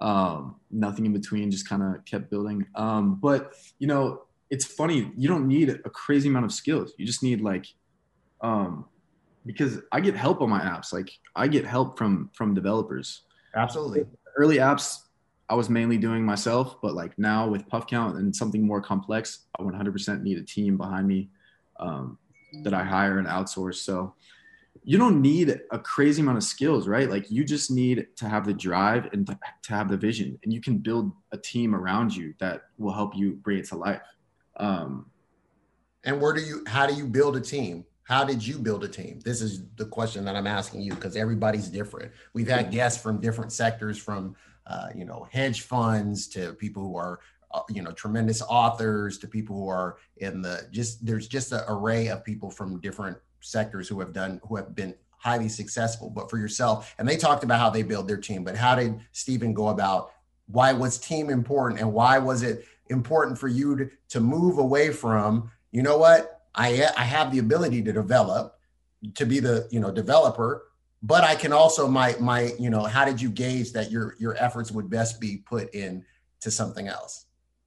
um, 0.00 0.56
nothing 0.70 1.06
in 1.06 1.12
between, 1.12 1.50
just 1.50 1.68
kind 1.68 1.82
of 1.82 2.04
kept 2.04 2.30
building. 2.30 2.66
Um, 2.74 3.16
but 3.16 3.54
you 3.78 3.86
know, 3.86 4.22
it's 4.50 4.64
funny. 4.64 5.12
You 5.16 5.28
don't 5.28 5.46
need 5.46 5.68
a 5.70 5.90
crazy 5.90 6.28
amount 6.28 6.46
of 6.46 6.52
skills. 6.52 6.92
You 6.96 7.06
just 7.06 7.22
need 7.22 7.40
like, 7.40 7.66
um, 8.40 8.86
because 9.46 9.78
I 9.92 10.00
get 10.00 10.14
help 10.14 10.40
on 10.40 10.50
my 10.50 10.60
apps. 10.60 10.92
Like 10.92 11.10
I 11.36 11.48
get 11.48 11.66
help 11.66 11.98
from 11.98 12.30
from 12.32 12.54
developers. 12.54 13.22
Absolutely. 13.54 14.04
Early 14.36 14.58
apps, 14.58 14.98
I 15.48 15.54
was 15.54 15.68
mainly 15.68 15.98
doing 15.98 16.24
myself, 16.24 16.80
but 16.80 16.94
like 16.94 17.18
now 17.18 17.48
with 17.48 17.68
Puff 17.68 17.86
Count 17.86 18.16
and 18.16 18.34
something 18.34 18.64
more 18.64 18.80
complex, 18.80 19.46
I 19.58 19.62
100% 19.62 20.22
need 20.22 20.38
a 20.38 20.44
team 20.44 20.76
behind 20.76 21.08
me 21.08 21.30
um, 21.80 22.18
that 22.62 22.72
I 22.72 22.84
hire 22.84 23.18
and 23.18 23.26
outsource. 23.26 23.76
So 23.76 24.14
you 24.84 24.96
don't 24.96 25.20
need 25.20 25.60
a 25.72 25.78
crazy 25.78 26.22
amount 26.22 26.38
of 26.38 26.44
skills, 26.44 26.86
right? 26.86 27.10
Like 27.10 27.30
you 27.30 27.44
just 27.44 27.70
need 27.70 28.06
to 28.16 28.28
have 28.28 28.46
the 28.46 28.54
drive 28.54 29.08
and 29.12 29.26
to, 29.26 29.38
to 29.64 29.74
have 29.74 29.88
the 29.88 29.96
vision, 29.96 30.38
and 30.44 30.52
you 30.52 30.60
can 30.60 30.78
build 30.78 31.12
a 31.32 31.36
team 31.36 31.74
around 31.74 32.14
you 32.14 32.34
that 32.38 32.62
will 32.78 32.92
help 32.92 33.16
you 33.16 33.32
bring 33.32 33.58
it 33.58 33.66
to 33.66 33.76
life. 33.76 34.00
Um, 34.56 35.10
and 36.04 36.20
where 36.20 36.32
do 36.32 36.40
you? 36.40 36.62
How 36.66 36.86
do 36.86 36.94
you 36.94 37.06
build 37.06 37.36
a 37.36 37.40
team? 37.40 37.84
How 38.10 38.24
did 38.24 38.44
you 38.44 38.58
build 38.58 38.82
a 38.82 38.88
team? 38.88 39.20
This 39.24 39.40
is 39.40 39.62
the 39.76 39.84
question 39.84 40.24
that 40.24 40.34
I'm 40.34 40.48
asking 40.48 40.80
you 40.80 40.94
because 40.94 41.14
everybody's 41.14 41.68
different. 41.68 42.10
We've 42.32 42.48
had 42.48 42.72
guests 42.72 43.00
from 43.00 43.20
different 43.20 43.52
sectors, 43.52 43.98
from 43.98 44.34
uh, 44.66 44.88
you 44.96 45.04
know 45.04 45.28
hedge 45.30 45.60
funds 45.60 46.26
to 46.30 46.54
people 46.54 46.82
who 46.82 46.96
are 46.96 47.20
uh, 47.52 47.60
you 47.68 47.82
know 47.82 47.92
tremendous 47.92 48.42
authors 48.42 49.16
to 49.18 49.28
people 49.28 49.56
who 49.56 49.68
are 49.68 49.98
in 50.16 50.42
the 50.42 50.66
just 50.72 51.06
there's 51.06 51.28
just 51.28 51.52
an 51.52 51.60
array 51.68 52.08
of 52.08 52.24
people 52.24 52.50
from 52.50 52.80
different 52.80 53.16
sectors 53.42 53.88
who 53.88 54.00
have 54.00 54.12
done 54.12 54.40
who 54.48 54.56
have 54.56 54.74
been 54.74 54.92
highly 55.18 55.48
successful 55.48 56.10
but 56.10 56.28
for 56.28 56.36
yourself 56.36 56.94
and 56.98 57.08
they 57.08 57.16
talked 57.16 57.44
about 57.44 57.60
how 57.60 57.70
they 57.70 57.82
build 57.82 58.08
their 58.08 58.16
team 58.16 58.44
but 58.44 58.56
how 58.56 58.74
did 58.74 58.98
stephen 59.12 59.54
go 59.54 59.68
about 59.68 60.12
why 60.46 60.72
was 60.72 60.98
team 60.98 61.30
important 61.30 61.80
and 61.80 61.92
why 61.92 62.18
was 62.18 62.42
it 62.42 62.64
important 62.88 63.38
for 63.38 63.48
you 63.48 63.76
to, 63.76 63.90
to 64.08 64.20
move 64.20 64.58
away 64.58 64.90
from 64.90 65.50
you 65.72 65.82
know 65.82 65.96
what 65.96 66.39
i 66.54 66.86
i 66.96 67.04
have 67.04 67.32
the 67.32 67.38
ability 67.38 67.82
to 67.82 67.92
develop 67.92 68.58
to 69.14 69.24
be 69.24 69.40
the 69.40 69.66
you 69.70 69.80
know 69.80 69.90
developer 69.90 70.64
but 71.02 71.24
i 71.24 71.34
can 71.34 71.52
also 71.52 71.88
my 71.88 72.14
my 72.20 72.52
you 72.58 72.70
know 72.70 72.82
how 72.82 73.04
did 73.04 73.20
you 73.20 73.30
gauge 73.30 73.72
that 73.72 73.90
your 73.90 74.14
your 74.18 74.36
efforts 74.36 74.70
would 74.70 74.90
best 74.90 75.20
be 75.20 75.38
put 75.38 75.74
in 75.74 76.04
to 76.40 76.50
something 76.50 76.88
else? 76.88 77.26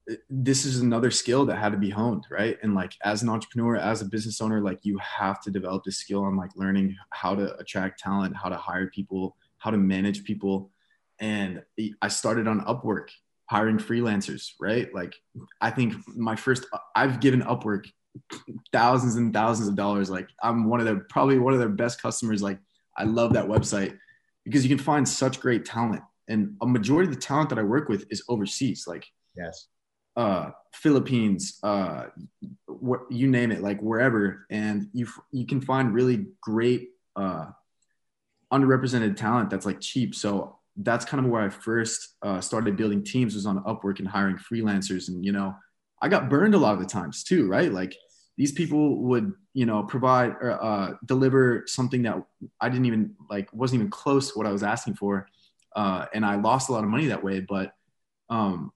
Uh, 0.10 0.16
this 0.30 0.66
is 0.66 0.80
another 0.80 1.12
skill 1.12 1.46
that 1.46 1.58
had 1.58 1.72
to 1.72 1.78
be 1.78 1.90
honed 1.90 2.26
right? 2.30 2.58
And 2.62 2.76
like 2.76 2.94
as 3.04 3.24
an 3.24 3.30
entrepreneur 3.30 3.78
as 3.78 4.02
a 4.02 4.06
business 4.06 4.42
owner 4.42 4.62
like 4.62 4.80
you 4.84 4.98
have 4.98 5.42
to 5.42 5.52
develop 5.52 5.84
this 5.84 5.98
skill 5.98 6.24
on 6.24 6.36
like 6.36 6.52
learning 6.56 6.96
how 7.12 7.36
to 7.36 7.56
attract 7.58 8.00
talent 8.00 8.36
how 8.36 8.50
to 8.50 8.58
hire 8.58 8.88
people 8.88 9.38
how 9.60 9.72
to 9.72 9.78
manage 9.78 10.24
people. 10.24 10.72
And 11.20 11.64
i 12.02 12.08
started 12.10 12.48
on 12.48 12.62
upwork 12.66 13.10
hiring 13.50 13.78
freelancers 13.78 14.52
right? 14.60 14.94
Like 14.94 15.16
i 15.62 15.70
think 15.70 15.96
my 16.08 16.36
first 16.36 16.66
uh, 16.74 16.80
i've 16.96 17.20
given 17.20 17.42
upwork 17.42 17.86
thousands 18.72 19.16
and 19.16 19.34
thousands 19.34 19.68
of 19.68 19.76
dollars. 19.76 20.10
Like 20.10 20.30
i'm 20.42 20.70
one 20.70 20.80
of 20.80 20.86
their 20.86 21.02
probably 21.10 21.40
one 21.40 21.54
of 21.54 21.60
their 21.60 21.70
best 21.70 22.02
customers. 22.02 22.42
Like 22.42 22.60
i 22.98 23.04
love 23.04 23.34
that 23.34 23.46
website 23.46 23.98
because 24.46 24.64
you 24.66 24.76
can 24.76 24.84
find 24.84 25.08
such 25.08 25.40
great 25.40 25.66
talent. 25.66 26.02
And 26.28 26.56
a 26.62 26.68
majority 26.68 27.10
of 27.10 27.16
the 27.16 27.22
talent 27.22 27.50
that 27.50 27.60
i 27.60 27.64
work 27.64 27.90
with 27.90 28.06
is 28.10 28.24
overseas. 28.30 28.86
Like 28.88 29.06
yes. 29.36 29.68
uh, 30.16 30.52
Philippines, 30.74 31.60
uh, 31.64 32.06
wh- 32.68 33.06
you 33.10 33.28
name 33.28 33.52
it, 33.52 33.62
like 33.62 33.82
wherever, 33.82 34.46
and 34.50 34.88
you 34.94 35.08
you 35.32 35.46
can 35.46 35.62
find 35.62 35.94
really 35.94 36.28
great 36.42 36.90
uh, 37.16 37.48
underrepresented 38.52 39.16
talent 39.16 39.50
that's 39.50 39.66
like 39.66 39.80
cheap. 39.82 40.16
So 40.16 40.60
that's 40.78 41.06
kind 41.06 41.24
of 41.24 41.30
where 41.30 41.42
I 41.42 41.50
first 41.50 42.16
uh, 42.22 42.42
started 42.42 42.76
building 42.78 43.04
teams 43.04 43.36
was 43.36 43.46
on 43.46 43.64
Upwork 43.64 44.00
and 44.00 44.08
hiring 44.08 44.38
freelancers, 44.38 45.10
and 45.10 45.24
you 45.26 45.32
know, 45.32 45.56
I 46.04 46.10
got 46.10 46.30
burned 46.30 46.54
a 46.54 46.60
lot 46.60 46.74
of 46.74 46.80
the 46.80 46.86
times 46.86 47.24
too, 47.24 47.48
right? 47.48 47.72
Like 47.72 47.96
these 48.38 48.52
people 48.52 49.02
would 49.04 49.34
you 49.54 49.66
know 49.66 49.84
provide 49.84 50.32
or 50.42 50.64
uh, 50.64 50.94
deliver 51.06 51.64
something 51.66 52.04
that 52.04 52.24
I 52.62 52.70
didn't 52.70 52.86
even 52.86 53.16
like 53.30 53.52
wasn't 53.54 53.80
even 53.80 53.90
close 53.90 54.32
to 54.32 54.38
what 54.38 54.46
I 54.46 54.52
was 54.52 54.64
asking 54.64 54.96
for, 54.96 55.28
uh, 55.76 56.06
and 56.14 56.26
I 56.26 56.36
lost 56.36 56.70
a 56.70 56.74
lot 56.74 56.84
of 56.84 56.90
money 56.90 57.08
that 57.08 57.24
way, 57.24 57.40
but 57.40 57.74
um, 58.30 58.72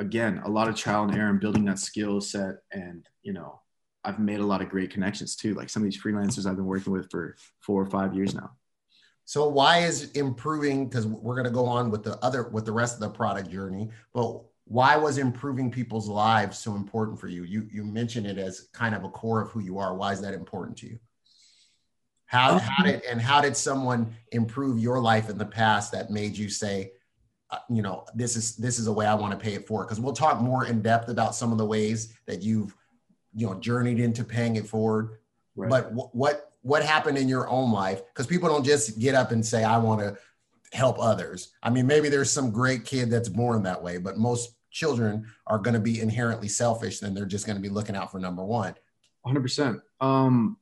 again, 0.00 0.40
a 0.44 0.48
lot 0.48 0.68
of 0.68 0.74
trial 0.74 1.04
and 1.04 1.14
error 1.14 1.28
and 1.28 1.40
building 1.40 1.64
that 1.66 1.78
skill 1.78 2.20
set. 2.20 2.56
And, 2.72 3.06
you 3.22 3.32
know, 3.32 3.60
I've 4.04 4.18
made 4.18 4.40
a 4.40 4.46
lot 4.46 4.62
of 4.62 4.68
great 4.68 4.90
connections 4.90 5.36
too. 5.36 5.54
Like 5.54 5.68
some 5.68 5.82
of 5.82 5.90
these 5.90 6.02
freelancers 6.02 6.46
I've 6.46 6.56
been 6.56 6.64
working 6.64 6.92
with 6.92 7.10
for 7.10 7.36
four 7.60 7.82
or 7.82 7.86
five 7.86 8.14
years 8.14 8.34
now. 8.34 8.52
So 9.26 9.48
why 9.48 9.80
is 9.80 10.10
improving? 10.12 10.88
Because 10.88 11.06
we're 11.06 11.34
going 11.34 11.46
to 11.46 11.52
go 11.52 11.66
on 11.66 11.90
with 11.90 12.02
the 12.02 12.18
other 12.24 12.48
with 12.48 12.64
the 12.64 12.72
rest 12.72 12.94
of 12.94 13.00
the 13.00 13.10
product 13.10 13.50
journey, 13.50 13.90
but 14.12 14.42
why 14.70 14.96
was 14.96 15.18
improving 15.18 15.68
people's 15.68 16.08
lives 16.08 16.56
so 16.56 16.76
important 16.76 17.18
for 17.18 17.26
you? 17.26 17.42
You 17.42 17.66
you 17.72 17.84
mentioned 17.84 18.24
it 18.24 18.38
as 18.38 18.68
kind 18.72 18.94
of 18.94 19.02
a 19.02 19.08
core 19.08 19.42
of 19.42 19.50
who 19.50 19.58
you 19.58 19.78
are. 19.78 19.96
Why 19.96 20.12
is 20.12 20.20
that 20.20 20.32
important 20.32 20.78
to 20.78 20.86
you? 20.86 21.00
How, 22.26 22.56
how 22.56 22.84
did 22.84 23.02
and 23.02 23.20
how 23.20 23.40
did 23.40 23.56
someone 23.56 24.14
improve 24.30 24.78
your 24.78 25.00
life 25.00 25.28
in 25.28 25.36
the 25.36 25.44
past 25.44 25.90
that 25.90 26.10
made 26.10 26.38
you 26.38 26.48
say, 26.48 26.92
uh, 27.50 27.58
you 27.68 27.82
know 27.82 28.06
this 28.14 28.36
is 28.36 28.54
this 28.54 28.78
is 28.78 28.86
a 28.86 28.92
way 28.92 29.06
i 29.06 29.12
want 29.14 29.32
to 29.32 29.44
pay 29.44 29.54
it 29.54 29.66
forward 29.66 29.86
because 29.86 29.98
we'll 29.98 30.12
talk 30.12 30.40
more 30.40 30.66
in 30.66 30.80
depth 30.80 31.08
about 31.08 31.34
some 31.34 31.50
of 31.50 31.58
the 31.58 31.66
ways 31.66 32.14
that 32.26 32.40
you've 32.40 32.76
you 33.34 33.44
know 33.44 33.54
journeyed 33.54 33.98
into 33.98 34.22
paying 34.22 34.54
it 34.54 34.68
forward 34.68 35.18
right. 35.56 35.68
but 35.68 35.88
w- 35.88 36.08
what 36.12 36.52
what 36.62 36.84
happened 36.84 37.18
in 37.18 37.28
your 37.28 37.48
own 37.48 37.72
life 37.72 38.02
because 38.06 38.28
people 38.28 38.48
don't 38.48 38.64
just 38.64 39.00
get 39.00 39.16
up 39.16 39.32
and 39.32 39.44
say 39.44 39.64
i 39.64 39.76
want 39.76 40.00
to 40.00 40.16
help 40.72 40.96
others 41.00 41.48
i 41.64 41.68
mean 41.68 41.88
maybe 41.88 42.08
there's 42.08 42.30
some 42.30 42.52
great 42.52 42.84
kid 42.84 43.10
that's 43.10 43.28
born 43.28 43.64
that 43.64 43.82
way 43.82 43.98
but 43.98 44.16
most 44.16 44.59
children 44.70 45.26
are 45.46 45.58
going 45.58 45.74
to 45.74 45.80
be 45.80 46.00
inherently 46.00 46.48
selfish 46.48 47.00
then 47.00 47.14
they're 47.14 47.26
just 47.26 47.46
going 47.46 47.56
to 47.56 47.62
be 47.62 47.68
looking 47.68 47.96
out 47.96 48.10
for 48.10 48.18
number 48.18 48.44
one 48.44 48.74
100% 49.26 49.80
um 50.00 50.56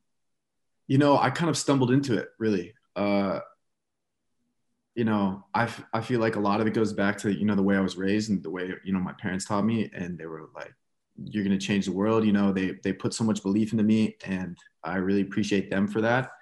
you 0.87 0.99
know 0.99 1.19
i 1.19 1.31
kind 1.31 1.51
of 1.51 1.57
stumbled 1.57 1.91
into 1.91 2.17
it 2.17 2.29
really 2.39 2.75
uh 2.97 3.41
you 4.99 5.05
know, 5.05 5.45
I, 5.55 5.69
I 5.93 6.01
feel 6.01 6.19
like 6.19 6.35
a 6.35 6.41
lot 6.41 6.61
of 6.61 6.67
it 6.67 6.75
goes 6.75 6.93
back 6.93 7.17
to, 7.19 7.33
you 7.33 7.45
know, 7.45 7.55
the 7.55 7.63
way 7.63 7.77
I 7.77 7.81
was 7.81 7.97
raised 7.97 8.31
and 8.31 8.43
the 8.43 8.51
way, 8.51 8.75
you 8.83 8.93
know, 8.93 8.99
my 8.99 9.13
parents 9.13 9.45
taught 9.45 9.65
me 9.65 9.89
and 9.95 10.19
they 10.19 10.27
were 10.27 10.49
like, 10.57 10.75
you're 11.23 11.45
going 11.45 11.57
to 11.57 11.65
change 11.65 11.85
the 11.87 11.93
world. 11.93 12.27
You 12.27 12.33
know, 12.33 12.53
they, 12.53 12.73
they 12.83 12.93
put 12.93 13.15
so 13.15 13.23
much 13.23 13.45
belief 13.45 13.71
into 13.71 13.85
me 13.85 14.17
and 14.25 14.59
I 14.83 14.97
really 14.97 15.21
appreciate 15.21 15.71
them 15.71 15.87
for 15.87 16.01
that. 16.01 16.33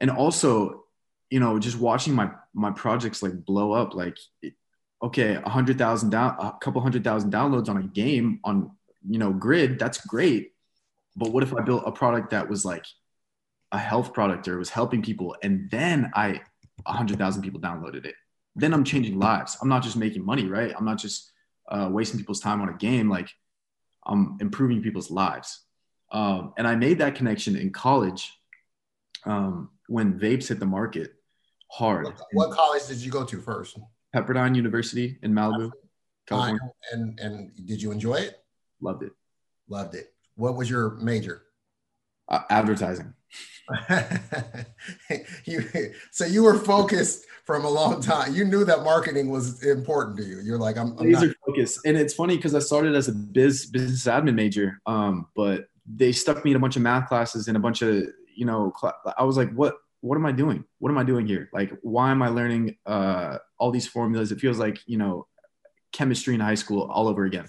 And 0.00 0.10
also, 0.10 0.86
you 1.30 1.38
know, 1.38 1.56
just 1.60 1.78
watching 1.78 2.14
my, 2.14 2.32
my 2.52 2.72
projects 2.72 3.22
like 3.22 3.44
blow 3.44 3.70
up, 3.70 3.94
like, 3.94 4.18
okay, 5.04 5.34
a 5.34 5.48
hundred 5.48 5.76
thousand 5.78 6.10
down, 6.10 6.34
a 6.38 6.52
couple 6.60 6.80
hundred 6.80 7.04
thousand 7.04 7.30
downloads 7.30 7.68
on 7.68 7.76
a 7.76 7.82
game 7.82 8.40
on, 8.42 8.70
you 9.08 9.18
know, 9.18 9.32
grid, 9.32 9.78
that's 9.78 10.04
great. 10.06 10.52
But 11.14 11.30
what 11.30 11.42
if 11.42 11.54
I 11.54 11.60
built 11.60 11.84
a 11.86 11.92
product 11.92 12.30
that 12.30 12.48
was 12.48 12.64
like 12.64 12.86
a 13.70 13.78
health 13.78 14.14
product 14.14 14.48
or 14.48 14.58
was 14.58 14.70
helping 14.70 15.02
people? 15.02 15.36
And 15.42 15.70
then 15.70 16.10
I 16.14 16.40
a 16.86 16.92
hundred 16.92 17.18
thousand 17.18 17.42
people 17.42 17.60
downloaded 17.60 18.06
it. 18.06 18.14
Then 18.56 18.72
I'm 18.72 18.84
changing 18.84 19.18
lives. 19.18 19.58
I'm 19.60 19.68
not 19.68 19.82
just 19.82 19.96
making 19.96 20.24
money, 20.24 20.46
right? 20.46 20.72
I'm 20.76 20.84
not 20.84 20.98
just 20.98 21.30
uh, 21.68 21.88
wasting 21.90 22.18
people's 22.18 22.40
time 22.40 22.62
on 22.62 22.70
a 22.70 22.76
game. 22.76 23.10
Like 23.10 23.28
I'm 24.06 24.38
improving 24.40 24.82
people's 24.82 25.10
lives. 25.10 25.60
Um, 26.12 26.54
and 26.56 26.66
I 26.66 26.76
made 26.76 26.98
that 26.98 27.14
connection 27.14 27.56
in 27.56 27.72
college 27.72 28.32
um, 29.26 29.70
when 29.88 30.18
vapes 30.18 30.48
hit 30.48 30.60
the 30.60 30.66
market 30.66 31.14
hard. 31.70 32.04
What, 32.04 32.20
what, 32.32 32.50
college 32.52 32.86
did 32.86 32.98
you 32.98 33.10
go 33.10 33.24
to 33.24 33.40
first? 33.40 33.78
Pepperdine 34.14 34.54
University 34.54 35.18
in 35.22 35.32
Malibu, 35.32 35.70
California. 36.26 36.60
Uh, 36.62 36.94
and 36.94 37.20
and 37.20 37.66
did 37.66 37.82
you 37.82 37.90
enjoy 37.90 38.16
it? 38.16 38.38
Loved 38.80 39.02
it. 39.02 39.12
Loved 39.68 39.94
it. 39.94 40.12
What 40.36 40.56
was 40.56 40.70
your 40.70 40.90
major? 40.96 41.42
Uh, 42.28 42.40
advertising. 42.50 43.12
you, 45.44 45.64
so 46.10 46.24
you 46.24 46.42
were 46.42 46.58
focused 46.58 47.24
from 47.44 47.64
a 47.64 47.70
long 47.70 48.00
time. 48.00 48.34
You 48.34 48.44
knew 48.44 48.64
that 48.64 48.82
marketing 48.82 49.30
was 49.30 49.62
important 49.64 50.16
to 50.18 50.24
you. 50.24 50.40
You're 50.40 50.58
like, 50.58 50.76
I'm, 50.76 50.98
I'm 50.98 51.10
laser 51.10 51.34
focused. 51.46 51.80
And 51.84 51.96
it's 51.96 52.14
funny 52.14 52.36
because 52.36 52.54
I 52.54 52.58
started 52.58 52.94
as 52.94 53.08
a 53.08 53.12
biz 53.12 53.66
business 53.66 54.04
admin 54.04 54.34
major, 54.34 54.80
um, 54.86 55.26
but 55.34 55.66
they 55.86 56.12
stuck 56.12 56.44
me 56.44 56.52
in 56.52 56.56
a 56.56 56.60
bunch 56.60 56.76
of 56.76 56.82
math 56.82 57.08
classes 57.08 57.48
and 57.48 57.56
a 57.56 57.60
bunch 57.60 57.82
of 57.82 58.04
you 58.34 58.46
know. 58.46 58.72
Cl- 58.78 58.94
I 59.18 59.24
was 59.24 59.36
like, 59.36 59.52
what? 59.52 59.76
What 60.04 60.16
am 60.16 60.26
I 60.26 60.32
doing? 60.32 60.64
What 60.80 60.90
am 60.90 60.98
I 60.98 61.02
doing 61.02 61.26
here? 61.26 61.48
Like, 61.54 61.72
why 61.80 62.10
am 62.10 62.20
I 62.20 62.28
learning 62.28 62.76
uh, 62.84 63.38
all 63.56 63.70
these 63.70 63.86
formulas? 63.86 64.32
It 64.32 64.38
feels 64.38 64.58
like 64.58 64.78
you 64.84 64.98
know, 64.98 65.26
chemistry 65.92 66.34
in 66.34 66.40
high 66.40 66.56
school 66.56 66.82
all 66.82 67.08
over 67.08 67.24
again. 67.24 67.46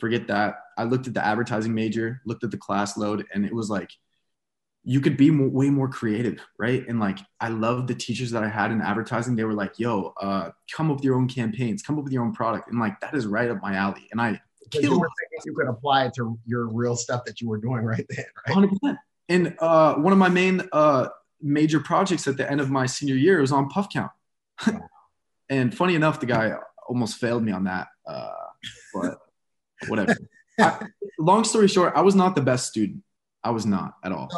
Forget 0.00 0.26
that. 0.26 0.56
I 0.76 0.84
looked 0.84 1.06
at 1.06 1.14
the 1.14 1.24
advertising 1.24 1.72
major, 1.72 2.20
looked 2.26 2.42
at 2.42 2.50
the 2.50 2.56
class 2.56 2.96
load, 2.96 3.24
and 3.32 3.46
it 3.46 3.54
was 3.54 3.70
like 3.70 3.90
you 4.82 5.00
could 5.00 5.16
be 5.16 5.30
more, 5.30 5.48
way 5.48 5.70
more 5.70 5.88
creative, 5.88 6.40
right? 6.58 6.84
And 6.88 6.98
like, 6.98 7.20
I 7.40 7.48
love 7.48 7.86
the 7.86 7.94
teachers 7.94 8.32
that 8.32 8.42
I 8.42 8.48
had 8.48 8.72
in 8.72 8.82
advertising. 8.82 9.36
They 9.36 9.44
were 9.44 9.54
like, 9.54 9.78
"Yo, 9.78 10.14
uh, 10.20 10.50
come 10.72 10.90
up 10.90 10.96
with 10.96 11.04
your 11.04 11.14
own 11.14 11.28
campaigns, 11.28 11.80
come 11.80 11.96
up 11.96 12.02
with 12.02 12.12
your 12.12 12.24
own 12.24 12.32
product," 12.32 12.68
and 12.68 12.80
like 12.80 12.98
that 13.02 13.14
is 13.14 13.24
right 13.24 13.48
up 13.48 13.62
my 13.62 13.74
alley. 13.76 14.08
And 14.10 14.20
I 14.20 14.40
you 14.72 14.98
were 14.98 15.08
thinking 15.20 15.42
you 15.44 15.54
could 15.54 15.68
apply 15.68 16.06
it 16.06 16.14
to 16.14 16.36
your 16.44 16.66
real 16.66 16.96
stuff 16.96 17.24
that 17.26 17.40
you 17.40 17.48
were 17.48 17.58
doing 17.58 17.84
right 17.84 18.04
then, 18.10 18.24
right? 18.48 18.52
Hundred 18.52 18.70
percent. 18.72 18.98
And 19.28 19.54
uh, 19.60 19.94
one 19.94 20.12
of 20.12 20.18
my 20.18 20.28
main 20.28 20.60
uh, 20.72 21.08
major 21.44 21.78
projects 21.78 22.26
at 22.26 22.36
the 22.36 22.50
end 22.50 22.60
of 22.60 22.70
my 22.70 22.86
senior 22.86 23.14
year 23.14 23.40
was 23.40 23.52
on 23.52 23.68
Puff 23.68 23.88
Count. 23.92 24.10
and 25.48 25.76
funny 25.76 25.94
enough, 25.94 26.18
the 26.18 26.26
guy 26.26 26.54
almost 26.88 27.18
failed 27.18 27.44
me 27.44 27.52
on 27.52 27.64
that, 27.64 27.88
uh, 28.06 28.30
but 28.94 29.18
whatever. 29.88 30.16
I, 30.58 30.86
long 31.18 31.44
story 31.44 31.68
short, 31.68 31.92
I 31.94 32.00
was 32.00 32.14
not 32.14 32.34
the 32.34 32.40
best 32.40 32.68
student. 32.68 33.02
I 33.42 33.50
was 33.50 33.66
not 33.66 33.94
at 34.02 34.12
all. 34.12 34.28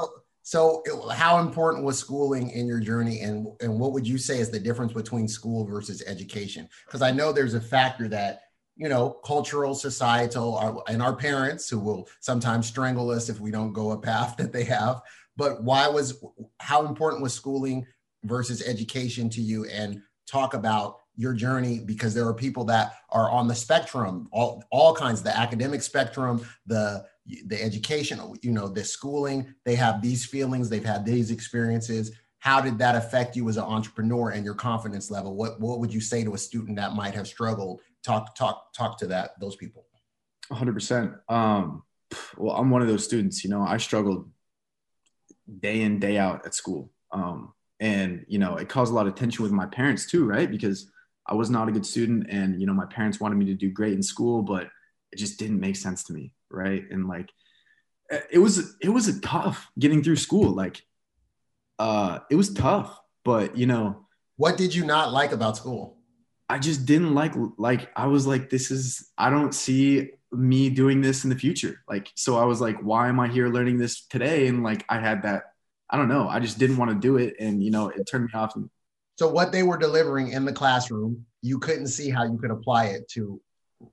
So, 0.42 0.82
so, 0.82 1.08
how 1.10 1.38
important 1.38 1.84
was 1.84 1.98
schooling 1.98 2.50
in 2.50 2.66
your 2.66 2.80
journey, 2.80 3.20
and 3.20 3.48
and 3.60 3.78
what 3.78 3.92
would 3.92 4.06
you 4.06 4.18
say 4.18 4.38
is 4.38 4.50
the 4.50 4.60
difference 4.60 4.92
between 4.92 5.28
school 5.28 5.64
versus 5.64 6.02
education? 6.06 6.68
Because 6.86 7.02
I 7.02 7.10
know 7.10 7.32
there's 7.32 7.54
a 7.54 7.60
factor 7.60 8.08
that 8.08 8.42
you 8.76 8.88
know 8.88 9.10
cultural, 9.25 9.75
societal, 9.75 10.56
our, 10.56 10.82
and 10.88 11.02
our 11.02 11.14
parents 11.14 11.68
who 11.68 11.78
will 11.78 12.08
sometimes 12.20 12.66
strangle 12.66 13.10
us 13.10 13.28
if 13.28 13.40
we 13.40 13.50
don't 13.50 13.72
go 13.72 13.92
a 13.92 13.98
path 13.98 14.36
that 14.36 14.52
they 14.52 14.64
have. 14.64 15.02
But 15.37 15.62
why 15.62 15.88
was 15.88 16.23
how 16.61 16.87
important 16.87 17.23
was 17.23 17.35
schooling 17.35 17.87
versus 18.25 18.62
education 18.66 19.28
to 19.31 19.40
you? 19.40 19.66
And 19.66 20.00
talk 20.26 20.55
about 20.55 20.99
your 21.16 21.33
journey 21.33 21.81
because 21.81 22.14
there 22.14 22.26
are 22.26 22.35
people 22.35 22.64
that 22.64 22.97
are 23.11 23.31
on 23.31 23.49
the 23.49 23.55
spectrum, 23.55 24.28
all 24.33 24.62
all 24.71 24.95
kinds, 24.95 25.21
of 25.21 25.25
the 25.25 25.37
academic 25.37 25.83
spectrum, 25.83 26.47
the 26.66 27.05
the 27.47 27.61
education, 27.61 28.21
you 28.43 28.52
know, 28.52 28.69
the 28.69 28.85
schooling, 28.85 29.52
they 29.64 29.75
have 29.75 30.00
these 30.00 30.25
feelings, 30.25 30.69
they've 30.69 30.85
had 30.85 31.05
these 31.05 31.31
experiences. 31.31 32.12
How 32.38 32.61
did 32.61 32.78
that 32.78 32.95
affect 32.95 33.35
you 33.35 33.49
as 33.49 33.57
an 33.57 33.64
entrepreneur 33.64 34.31
and 34.31 34.45
your 34.45 34.55
confidence 34.55 35.11
level? 35.11 35.35
What 35.35 35.61
what 35.61 35.81
would 35.81 35.93
you 35.93 36.00
say 36.00 36.23
to 36.23 36.35
a 36.35 36.38
student 36.38 36.76
that 36.76 36.95
might 36.95 37.14
have 37.14 37.26
struggled? 37.26 37.81
Talk 38.05 38.35
talk 38.35 38.73
talk 38.75 38.99
to 38.99 39.07
that 39.09 39.33
those 39.40 39.57
people. 39.57 39.87
100%. 40.52 41.19
Um, 41.28 41.83
well, 42.37 42.55
I'm 42.55 42.71
one 42.71 42.81
of 42.81 42.87
those 42.87 43.02
students. 43.02 43.43
You 43.43 43.50
know, 43.50 43.62
I 43.62 43.78
struggled 43.78 44.31
day 45.60 45.82
in 45.82 45.98
day 45.98 46.18
out 46.18 46.46
at 46.46 46.54
school, 46.54 46.90
um, 47.12 47.52
and 47.80 48.24
you 48.28 48.38
know, 48.38 48.56
it 48.56 48.68
caused 48.68 48.92
a 48.92 48.94
lot 48.94 49.06
of 49.06 49.14
tension 49.14 49.42
with 49.42 49.52
my 49.52 49.66
parents 49.66 50.06
too, 50.06 50.26
right? 50.26 50.50
Because 50.50 50.90
I 51.26 51.34
was 51.34 51.50
not 51.50 51.68
a 51.68 51.72
good 51.72 51.86
student, 51.86 52.26
and 52.30 52.60
you 52.60 52.66
know, 52.66 52.74
my 52.74 52.86
parents 52.86 53.20
wanted 53.20 53.36
me 53.36 53.46
to 53.46 53.54
do 53.54 53.70
great 53.70 53.92
in 53.92 54.02
school, 54.02 54.42
but 54.42 54.68
it 55.12 55.16
just 55.16 55.38
didn't 55.38 55.60
make 55.60 55.76
sense 55.76 56.04
to 56.04 56.12
me 56.12 56.32
right? 56.50 56.84
And 56.90 57.06
like 57.08 57.30
it 58.30 58.38
was 58.38 58.76
it 58.80 58.88
was 58.88 59.08
a 59.08 59.20
tough 59.20 59.68
getting 59.78 60.02
through 60.02 60.16
school 60.16 60.52
like 60.52 60.80
uh 61.80 62.20
it 62.30 62.36
was 62.36 62.54
tough 62.54 63.00
but 63.24 63.56
you 63.56 63.66
know 63.66 64.06
what 64.36 64.56
did 64.56 64.72
you 64.72 64.84
not 64.84 65.12
like 65.12 65.32
about 65.32 65.56
school? 65.56 65.98
I 66.48 66.60
just 66.60 66.86
didn't 66.86 67.14
like 67.14 67.32
like 67.58 67.90
i 67.96 68.06
was 68.06 68.24
like 68.24 68.50
this 68.50 68.70
is 68.70 69.10
i 69.18 69.30
don't 69.30 69.52
see 69.52 70.10
me 70.33 70.68
doing 70.71 71.00
this 71.00 71.25
in 71.25 71.30
the 71.30 71.37
future 71.37 71.83
like 71.88 72.11
so 72.16 72.37
i 72.37 72.45
was 72.45 72.61
like 72.61 72.76
why 72.80 73.09
am 73.09 73.21
i 73.21 73.28
here 73.28 73.49
learning 73.49 73.78
this 73.78 74.06
today 74.06 74.49
and 74.49 74.62
like 74.62 74.85
i 74.88 74.99
had 74.99 75.23
that 75.23 75.45
i 75.90 75.97
don't 75.97 76.09
know 76.09 76.28
i 76.28 76.40
just 76.40 76.59
didn't 76.59 76.76
want 76.76 76.90
to 76.90 76.97
do 76.97 77.16
it 77.16 77.35
and 77.38 77.62
you 77.62 77.71
know 77.71 77.88
it 77.88 78.04
turned 78.11 78.25
me 78.25 78.30
off 78.35 78.54
so 79.18 79.28
what 79.28 79.52
they 79.52 79.62
were 79.62 79.78
delivering 79.78 80.33
in 80.33 80.45
the 80.45 80.52
classroom 80.52 81.25
you 81.42 81.59
couldn't 81.59 81.87
see 81.87 82.11
how 82.11 82.25
you 82.25 82.37
could 82.38 82.50
apply 82.50 82.87
it 82.87 83.09
to 83.09 83.40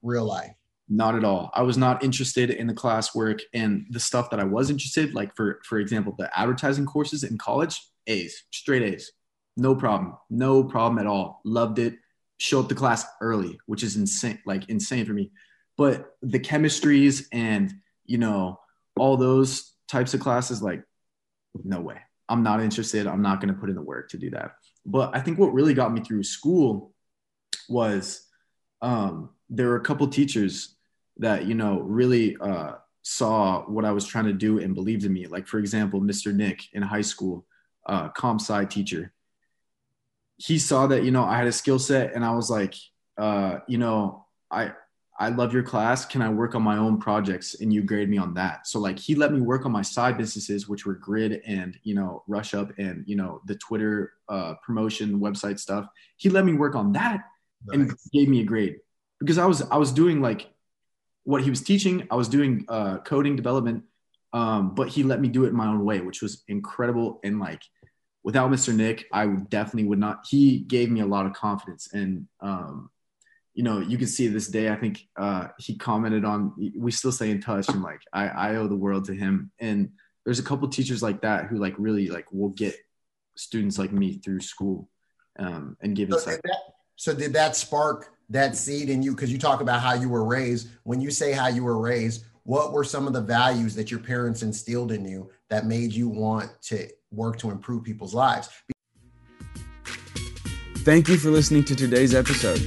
real 0.01 0.25
life 0.25 0.53
not 0.89 1.15
at 1.15 1.23
all. 1.23 1.49
I 1.53 1.63
was 1.63 1.77
not 1.77 2.03
interested 2.03 2.49
in 2.49 2.67
the 2.67 2.73
classwork 2.73 3.41
and 3.53 3.85
the 3.89 3.99
stuff 3.99 4.29
that 4.29 4.39
I 4.39 4.43
was 4.43 4.69
interested, 4.69 5.13
like 5.13 5.35
for 5.35 5.61
for 5.63 5.79
example, 5.79 6.13
the 6.17 6.29
advertising 6.37 6.85
courses 6.85 7.23
in 7.23 7.37
college, 7.37 7.81
A's, 8.07 8.43
straight 8.51 8.83
A's. 8.83 9.11
No 9.55 9.75
problem. 9.75 10.17
No 10.29 10.63
problem 10.63 10.99
at 10.99 11.07
all. 11.07 11.41
Loved 11.45 11.79
it. 11.79 11.95
Show 12.39 12.59
up 12.59 12.69
to 12.69 12.75
class 12.75 13.05
early, 13.21 13.59
which 13.65 13.83
is 13.83 13.95
insane, 13.95 14.39
like 14.45 14.69
insane 14.69 15.05
for 15.05 15.13
me. 15.13 15.31
But 15.77 16.15
the 16.21 16.39
chemistries 16.39 17.25
and 17.31 17.73
you 18.05 18.17
know, 18.17 18.59
all 18.97 19.17
those 19.17 19.73
types 19.87 20.13
of 20.13 20.19
classes, 20.19 20.61
like, 20.61 20.83
no 21.63 21.81
way. 21.81 21.97
I'm 22.29 22.43
not 22.43 22.61
interested. 22.61 23.07
I'm 23.07 23.21
not 23.21 23.41
gonna 23.41 23.53
put 23.53 23.69
in 23.69 23.75
the 23.75 23.81
work 23.81 24.09
to 24.09 24.17
do 24.17 24.29
that. 24.31 24.53
But 24.85 25.15
I 25.15 25.19
think 25.19 25.37
what 25.37 25.53
really 25.53 25.73
got 25.73 25.93
me 25.93 26.01
through 26.01 26.23
school 26.23 26.93
was 27.69 28.27
um, 28.81 29.29
there 29.49 29.67
were 29.67 29.75
a 29.75 29.83
couple 29.83 30.07
teachers 30.07 30.75
that 31.17 31.45
you 31.45 31.53
know 31.53 31.79
really 31.79 32.35
uh, 32.41 32.73
saw 33.03 33.61
what 33.63 33.85
I 33.85 33.91
was 33.91 34.05
trying 34.05 34.25
to 34.25 34.33
do 34.33 34.59
and 34.59 34.73
believed 34.73 35.05
in 35.05 35.13
me. 35.13 35.27
Like 35.27 35.47
for 35.47 35.59
example, 35.59 36.01
Mr. 36.01 36.33
Nick 36.33 36.63
in 36.73 36.81
high 36.81 37.01
school, 37.01 37.45
uh, 37.85 38.09
comp 38.09 38.41
sci 38.41 38.65
teacher. 38.65 39.13
He 40.37 40.57
saw 40.57 40.87
that 40.87 41.03
you 41.03 41.11
know 41.11 41.23
I 41.23 41.37
had 41.37 41.47
a 41.47 41.51
skill 41.51 41.79
set, 41.79 42.13
and 42.13 42.25
I 42.25 42.33
was 42.33 42.49
like, 42.49 42.73
uh, 43.17 43.59
you 43.67 43.77
know, 43.77 44.25
I 44.49 44.71
I 45.19 45.29
love 45.29 45.53
your 45.53 45.63
class. 45.63 46.05
Can 46.05 46.21
I 46.21 46.29
work 46.29 46.55
on 46.55 46.63
my 46.63 46.77
own 46.77 46.97
projects 46.97 47.55
and 47.61 47.71
you 47.71 47.83
grade 47.83 48.09
me 48.09 48.17
on 48.17 48.33
that? 48.33 48.67
So 48.67 48.79
like 48.79 48.97
he 48.97 49.13
let 49.13 49.31
me 49.31 49.41
work 49.41 49.65
on 49.65 49.71
my 49.71 49.83
side 49.83 50.17
businesses, 50.17 50.67
which 50.67 50.85
were 50.85 50.95
grid 50.95 51.41
and 51.45 51.77
you 51.83 51.93
know 51.93 52.23
rush 52.27 52.53
up 52.53 52.71
and 52.79 53.03
you 53.07 53.15
know 53.15 53.41
the 53.45 53.55
Twitter 53.55 54.13
uh, 54.27 54.55
promotion 54.63 55.19
website 55.19 55.59
stuff. 55.59 55.87
He 56.17 56.29
let 56.29 56.45
me 56.45 56.53
work 56.53 56.75
on 56.75 56.93
that 56.93 57.25
nice. 57.65 57.75
and 57.75 57.91
gave 58.11 58.27
me 58.27 58.41
a 58.41 58.43
grade 58.43 58.77
because 59.19 59.37
I 59.37 59.45
was 59.45 59.61
I 59.61 59.77
was 59.77 59.91
doing 59.91 60.19
like 60.21 60.49
what 61.25 61.43
he 61.43 61.49
was 61.49 61.61
teaching. 61.61 62.07
I 62.09 62.15
was 62.15 62.27
doing 62.27 62.65
uh, 62.67 62.97
coding 62.99 63.35
development, 63.35 63.83
um, 64.33 64.73
but 64.73 64.89
he 64.89 65.03
let 65.03 65.21
me 65.21 65.27
do 65.27 65.45
it 65.45 65.53
my 65.53 65.67
own 65.67 65.85
way, 65.85 66.01
which 66.01 66.21
was 66.21 66.43
incredible. 66.47 67.19
And 67.23 67.39
like 67.39 67.61
without 68.23 68.49
Mr. 68.49 68.75
Nick, 68.75 69.05
I 69.13 69.27
definitely 69.27 69.85
would 69.85 69.99
not. 69.99 70.25
He 70.27 70.59
gave 70.59 70.89
me 70.89 71.01
a 71.01 71.05
lot 71.05 71.25
of 71.25 71.33
confidence, 71.33 71.89
and 71.93 72.27
um, 72.39 72.89
you 73.53 73.63
know, 73.63 73.79
you 73.79 73.97
can 73.97 74.07
see 74.07 74.27
this 74.27 74.47
day. 74.47 74.69
I 74.69 74.75
think 74.75 75.07
uh, 75.15 75.49
he 75.59 75.75
commented 75.75 76.25
on. 76.25 76.53
We 76.75 76.91
still 76.91 77.11
stay 77.11 77.29
in 77.29 77.41
touch, 77.41 77.69
and 77.69 77.83
like 77.83 78.01
I, 78.11 78.27
I 78.27 78.55
owe 78.55 78.67
the 78.67 78.75
world 78.75 79.05
to 79.05 79.13
him. 79.13 79.51
And 79.59 79.91
there's 80.25 80.39
a 80.39 80.43
couple 80.43 80.67
teachers 80.67 81.03
like 81.03 81.21
that 81.21 81.45
who 81.45 81.57
like 81.57 81.75
really 81.77 82.07
like 82.07 82.25
will 82.31 82.49
get 82.49 82.75
students 83.35 83.77
like 83.77 83.91
me 83.91 84.17
through 84.17 84.39
school 84.39 84.89
um, 85.39 85.77
and 85.81 85.95
give 85.95 86.09
so, 86.11 86.31
did 86.31 86.41
that, 86.43 86.59
so 86.95 87.13
did 87.13 87.33
that 87.33 87.55
spark 87.55 88.13
that 88.29 88.55
seed 88.55 88.89
in 88.89 89.01
you 89.03 89.13
because 89.13 89.31
you 89.31 89.37
talk 89.37 89.61
about 89.61 89.81
how 89.81 89.93
you 89.93 90.09
were 90.09 90.25
raised 90.25 90.69
when 90.83 91.01
you 91.01 91.11
say 91.11 91.31
how 91.31 91.47
you 91.47 91.63
were 91.63 91.79
raised 91.79 92.25
what 92.43 92.71
were 92.71 92.83
some 92.83 93.07
of 93.07 93.13
the 93.13 93.21
values 93.21 93.73
that 93.75 93.89
your 93.89 93.99
parents 93.99 94.43
instilled 94.43 94.91
in 94.91 95.03
you 95.05 95.29
that 95.49 95.65
made 95.65 95.91
you 95.91 96.07
want 96.07 96.49
to 96.61 96.87
work 97.11 97.37
to 97.37 97.49
improve 97.49 97.83
people's 97.83 98.13
lives 98.13 98.49
thank 100.83 101.07
you 101.07 101.17
for 101.17 101.29
listening 101.29 101.63
to 101.63 101.75
today's 101.75 102.13
episode 102.13 102.59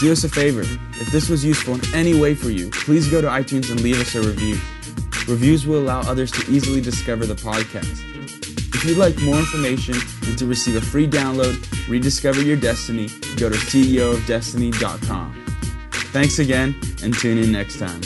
do 0.00 0.10
us 0.12 0.24
a 0.24 0.28
favor 0.28 0.62
if 0.62 1.10
this 1.12 1.28
was 1.28 1.44
useful 1.44 1.74
in 1.74 1.80
any 1.94 2.18
way 2.20 2.34
for 2.34 2.50
you 2.50 2.70
please 2.70 3.08
go 3.08 3.20
to 3.20 3.28
itunes 3.28 3.70
and 3.70 3.80
leave 3.82 4.00
us 4.00 4.14
a 4.14 4.20
review 4.20 4.58
reviews 5.28 5.66
will 5.66 5.78
allow 5.78 6.00
others 6.00 6.30
to 6.30 6.40
easily 6.50 6.80
discover 6.80 7.26
the 7.26 7.34
podcast 7.34 8.06
if 8.80 8.84
you'd 8.84 8.96
like 8.96 9.20
more 9.20 9.36
information 9.36 9.94
and 10.26 10.38
to 10.38 10.46
receive 10.46 10.76
a 10.76 10.80
free 10.80 11.06
download, 11.06 11.60
rediscover 11.86 12.40
your 12.40 12.56
destiny, 12.56 13.08
go 13.36 13.50
to 13.50 13.56
ceofdestiny.com. 13.56 15.44
Thanks 16.12 16.38
again 16.38 16.74
and 17.02 17.12
tune 17.12 17.36
in 17.36 17.52
next 17.52 17.78
time. 17.78 18.00